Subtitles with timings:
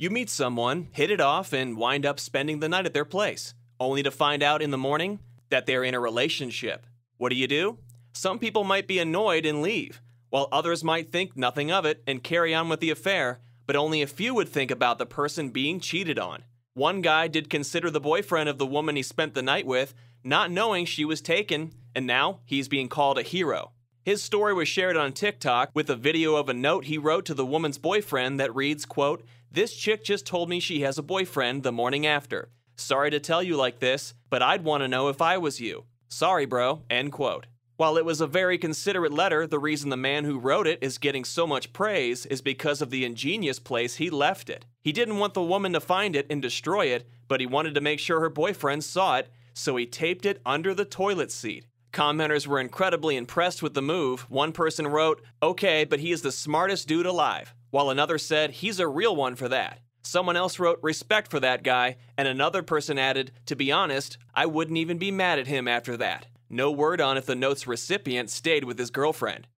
[0.00, 3.52] You meet someone, hit it off, and wind up spending the night at their place,
[3.78, 5.18] only to find out in the morning
[5.50, 6.86] that they're in a relationship.
[7.18, 7.76] What do you do?
[8.14, 10.00] Some people might be annoyed and leave,
[10.30, 14.00] while others might think nothing of it and carry on with the affair, but only
[14.00, 16.44] a few would think about the person being cheated on.
[16.72, 19.92] One guy did consider the boyfriend of the woman he spent the night with,
[20.24, 23.72] not knowing she was taken, and now he's being called a hero.
[24.02, 27.34] His story was shared on TikTok with a video of a note he wrote to
[27.34, 29.22] the woman's boyfriend that reads, quote,
[29.52, 32.48] This chick just told me she has a boyfriend the morning after.
[32.76, 35.84] Sorry to tell you like this, but I'd want to know if I was you.
[36.08, 36.80] Sorry, bro.
[36.88, 37.46] End quote.
[37.76, 40.96] While it was a very considerate letter, the reason the man who wrote it is
[40.96, 44.64] getting so much praise is because of the ingenious place he left it.
[44.80, 47.82] He didn't want the woman to find it and destroy it, but he wanted to
[47.82, 51.66] make sure her boyfriend saw it, so he taped it under the toilet seat.
[52.00, 54.22] Commenters were incredibly impressed with the move.
[54.30, 58.80] One person wrote, Okay, but he is the smartest dude alive, while another said, He's
[58.80, 59.80] a real one for that.
[60.00, 64.46] Someone else wrote, Respect for that guy, and another person added, To be honest, I
[64.46, 66.24] wouldn't even be mad at him after that.
[66.48, 69.46] No word on if the note's recipient stayed with his girlfriend.